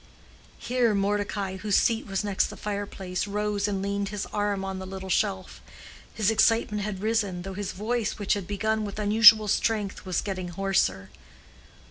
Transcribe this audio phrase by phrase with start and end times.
[0.57, 4.79] Here Mordecai, whose seat was next the fire place, rose and leaned his arm on
[4.79, 5.61] the little shelf;
[6.11, 10.47] his excitement had risen, though his voice, which had begun with unusual strength, was getting
[10.47, 11.11] hoarser.